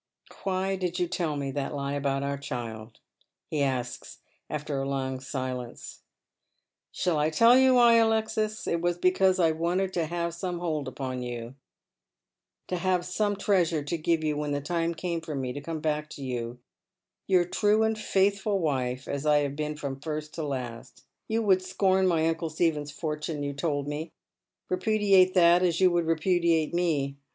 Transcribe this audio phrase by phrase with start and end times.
[0.45, 2.97] "Why did you tell me that lie about our child?"
[3.51, 4.17] he asks,
[4.49, 6.01] after A long silence."
[6.91, 8.65] Shall I tell you why, Alexis?
[8.65, 11.53] It was because I wanted to have some hold upon you;
[12.67, 15.81] to have some ti'caaure to give you when the time came for me to come
[15.81, 16.57] back to you,
[17.27, 21.05] your truo and faithful wife as I have been from first to last.
[21.27, 24.13] You would scorn my uncle Stephen's fortune, you told me—
[24.71, 27.17] repudiate that as you would repudiate me.